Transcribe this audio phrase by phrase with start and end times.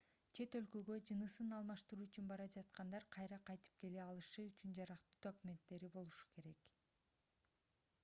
[0.37, 6.29] чет өлкөгө жынысын алмаштыруу үчүн бара жаткандар кайра кайтып келе алышы үчүн жарактуу документтери болушу
[6.37, 6.69] керек